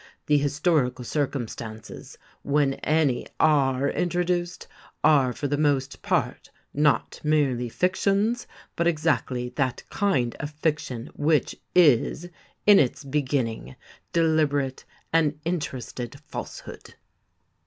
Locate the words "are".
3.39-3.87, 5.03-5.31